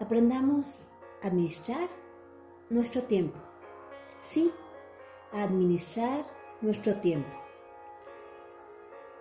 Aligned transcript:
aprendamos 0.00 0.90
a 1.22 1.28
administrar 1.28 1.88
nuestro 2.70 3.02
tiempo. 3.02 3.38
Sí, 4.20 4.52
a 5.32 5.42
administrar 5.42 6.24
nuestro 6.60 6.96
tiempo. 7.00 7.28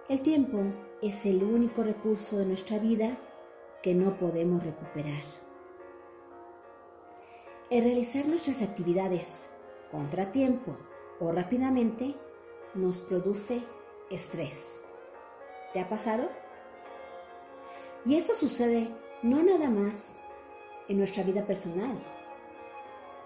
El 0.10 0.22
tiempo 0.22 0.60
es 1.02 1.26
el 1.26 1.44
único 1.44 1.84
recurso 1.84 2.38
de 2.38 2.46
nuestra 2.46 2.80
vida 2.80 3.18
que 3.82 3.94
no 3.94 4.18
podemos 4.18 4.64
recuperar. 4.64 5.24
El 7.70 7.84
realizar 7.84 8.26
nuestras 8.26 8.62
actividades 8.62 9.50
contratiempo 9.92 10.78
o 11.20 11.32
rápidamente 11.32 12.16
nos 12.74 13.02
produce 13.02 13.64
estrés. 14.10 14.82
¿Te 15.74 15.80
ha 15.80 15.90
pasado? 15.90 16.30
Y 18.06 18.16
esto 18.16 18.34
sucede 18.34 18.90
no 19.22 19.44
nada 19.44 19.70
más 19.70 20.16
en 20.90 20.98
nuestra 20.98 21.24
vida 21.24 21.46
personal, 21.46 21.98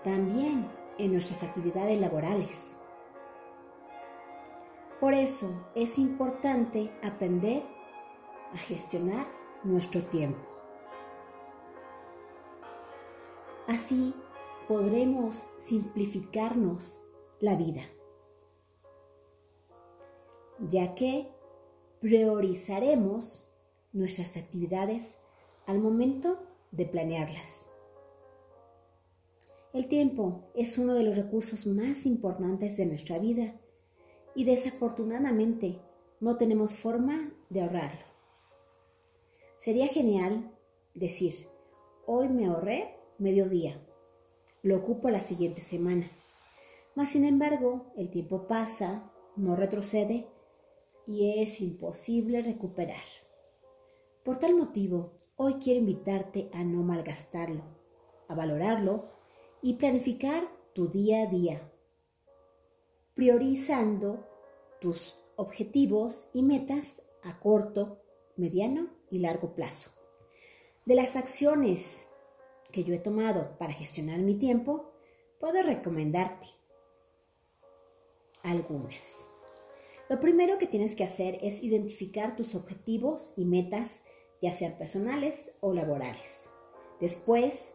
también 0.04 0.70
en 0.98 1.14
nuestras 1.14 1.44
actividades 1.44 2.00
laborales. 2.00 2.78
Por 5.00 5.14
eso 5.14 5.50
es 5.76 5.98
importante 5.98 6.92
aprender 7.04 7.64
a 8.54 8.58
gestionar 8.58 9.28
nuestro 9.64 10.04
tiempo. 10.04 10.40
Así 13.68 14.14
podremos 14.68 15.48
simplificarnos 15.60 17.02
la 17.40 17.56
vida, 17.56 17.84
ya 20.60 20.94
que 20.94 21.32
priorizaremos 22.00 23.50
nuestras 23.94 24.38
actividades 24.38 25.18
al 25.66 25.80
momento 25.80 26.51
de 26.72 26.86
planearlas. 26.86 27.70
El 29.74 29.88
tiempo 29.88 30.52
es 30.54 30.78
uno 30.78 30.96
de 30.96 31.04
los 31.04 31.16
recursos 31.16 31.66
más 31.66 32.06
importantes 32.06 32.76
de 32.76 32.86
nuestra 32.86 33.20
vida 33.20 33.56
y 34.36 34.44
desafortunadamente 34.44 35.80
no 36.20 36.38
tenemos 36.38 36.74
forma 36.74 37.34
de 37.50 37.62
ahorrarlo. 37.62 38.06
Sería 39.60 39.88
genial 39.88 40.52
decir, 40.94 41.48
hoy 42.06 42.28
me 42.30 42.48
ahorré 42.48 42.98
medio 43.18 43.48
día, 43.48 43.80
lo 44.64 44.78
ocupo 44.78 45.10
la 45.10 45.22
siguiente 45.22 45.62
semana. 45.62 46.12
Mas 46.96 47.10
sin 47.10 47.26
embargo, 47.26 47.94
el 47.96 48.10
tiempo 48.10 48.48
pasa, 48.48 49.12
no 49.36 49.56
retrocede 49.56 50.28
y 51.08 51.42
es 51.42 51.62
imposible 51.62 52.42
recuperar. 52.42 53.04
Por 54.24 54.38
tal 54.38 54.56
motivo, 54.56 55.14
hoy 55.44 55.56
quiero 55.56 55.80
invitarte 55.80 56.52
a 56.54 56.64
no 56.64 56.84
malgastarlo, 56.84 57.64
a 58.28 58.36
valorarlo 58.36 59.10
y 59.64 59.74
planificar 59.74 60.48
tu 60.74 60.88
día 60.88 61.24
a 61.24 61.26
día, 61.26 61.68
priorizando 63.16 64.24
tus 64.80 65.16
objetivos 65.38 66.28
y 66.32 66.44
metas 66.44 67.02
a 67.24 67.40
corto, 67.40 68.04
mediano 68.38 68.90
y 69.10 69.18
largo 69.18 69.56
plazo. 69.56 69.90
De 70.86 70.94
las 70.94 71.16
acciones 71.16 72.06
que 72.72 72.84
yo 72.84 72.94
he 72.94 73.00
tomado 73.00 73.58
para 73.58 73.74
gestionar 73.74 74.20
mi 74.20 74.36
tiempo, 74.36 74.92
puedo 75.40 75.64
recomendarte 75.64 76.46
algunas. 78.44 79.28
Lo 80.08 80.20
primero 80.20 80.60
que 80.60 80.68
tienes 80.68 80.94
que 80.94 81.04
hacer 81.04 81.40
es 81.42 81.64
identificar 81.64 82.36
tus 82.36 82.54
objetivos 82.54 83.34
y 83.36 83.46
metas 83.46 84.04
ya 84.42 84.54
sean 84.54 84.78
personales 84.78 85.58
o 85.62 85.74
laborales. 85.74 86.50
Después, 87.00 87.74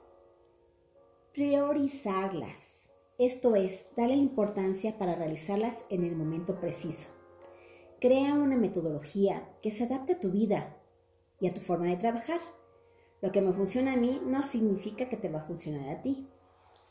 priorizarlas. 1.33 2.89
Esto 3.19 3.57
es, 3.57 3.87
darle 3.97 4.15
importancia 4.15 4.99
para 4.99 5.15
realizarlas 5.15 5.85
en 5.91 6.05
el 6.05 6.17
momento 6.17 6.61
preciso. 6.61 7.09
Crea 8.01 8.35
una 8.35 8.57
metodología 8.57 9.49
que 9.63 9.71
se 9.71 9.85
adapte 9.85 10.15
a 10.15 10.21
tu 10.21 10.31
vida 10.31 10.77
y 11.41 11.49
a 11.49 11.55
tu 11.55 11.61
forma 11.61 11.87
de 11.87 11.97
trabajar. 11.97 12.41
Lo 13.23 13.33
que 13.33 13.41
me 13.41 13.53
funciona 13.53 13.95
a 13.95 13.97
mí 13.97 14.21
no 14.25 14.43
significa 14.43 15.09
que 15.09 15.17
te 15.17 15.29
va 15.29 15.41
a 15.41 15.47
funcionar 15.47 15.89
a 15.89 16.03
ti. 16.03 16.29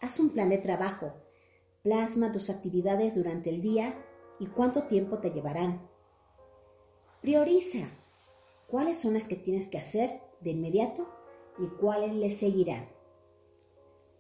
Haz 0.01 0.19
un 0.19 0.29
plan 0.29 0.49
de 0.49 0.57
trabajo. 0.57 1.13
Plasma 1.83 2.31
tus 2.31 2.49
actividades 2.49 3.15
durante 3.15 3.49
el 3.49 3.61
día 3.61 4.03
y 4.39 4.47
cuánto 4.47 4.83
tiempo 4.83 5.19
te 5.19 5.29
llevarán. 5.29 5.87
Prioriza 7.21 7.89
cuáles 8.67 8.99
son 8.99 9.13
las 9.13 9.27
que 9.27 9.35
tienes 9.35 9.69
que 9.69 9.77
hacer 9.77 10.21
de 10.41 10.51
inmediato 10.51 11.07
y 11.57 11.67
cuáles 11.79 12.13
le 12.13 12.31
seguirán. 12.31 12.89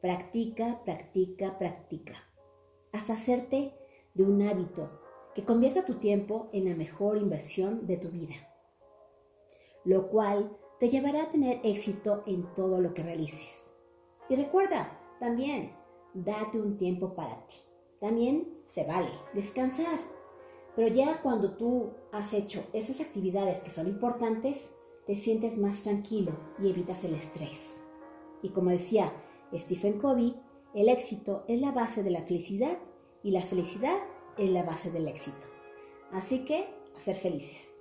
Practica, 0.01 0.83
practica, 0.83 1.57
practica, 1.57 2.15
hasta 2.91 3.13
hacerte 3.13 3.73
de 4.13 4.23
un 4.23 4.41
hábito 4.41 5.01
que 5.33 5.43
convierta 5.43 5.83
tu 5.83 5.95
tiempo 5.95 6.49
en 6.53 6.69
la 6.69 6.75
mejor 6.75 7.17
inversión 7.17 7.85
de 7.87 7.97
tu 7.97 8.09
vida, 8.09 8.35
lo 9.83 10.09
cual 10.09 10.57
te 10.79 10.89
llevará 10.89 11.23
a 11.23 11.29
tener 11.29 11.59
éxito 11.63 12.23
en 12.25 12.53
todo 12.53 12.79
lo 12.79 12.93
que 12.93 13.03
realices. 13.03 13.65
Y 14.29 14.35
recuerda, 14.35 14.99
también, 15.19 15.73
date 16.13 16.59
un 16.59 16.77
tiempo 16.77 17.13
para 17.15 17.45
ti. 17.47 17.55
También 17.99 18.61
se 18.65 18.85
vale 18.85 19.11
descansar 19.33 19.99
pero 20.75 20.93
ya 20.93 21.21
cuando 21.21 21.51
tú 21.51 21.91
has 22.11 22.33
hecho 22.33 22.65
esas 22.73 22.99
actividades 23.01 23.59
que 23.59 23.69
son 23.69 23.87
importantes, 23.87 24.75
te 25.07 25.15
sientes 25.15 25.57
más 25.57 25.83
tranquilo 25.83 26.33
y 26.61 26.69
evitas 26.69 27.03
el 27.03 27.13
estrés. 27.13 27.81
Y 28.41 28.49
como 28.49 28.71
decía 28.71 29.13
Stephen 29.53 29.99
Covey, 29.99 30.35
el 30.73 30.89
éxito 30.89 31.45
es 31.47 31.61
la 31.61 31.71
base 31.71 32.03
de 32.03 32.11
la 32.11 32.23
felicidad 32.23 32.77
y 33.23 33.31
la 33.31 33.41
felicidad 33.41 33.97
es 34.37 34.49
la 34.49 34.63
base 34.63 34.91
del 34.91 35.07
éxito. 35.07 35.47
Así 36.11 36.45
que, 36.45 36.67
a 36.95 36.99
ser 36.99 37.15
felices. 37.15 37.74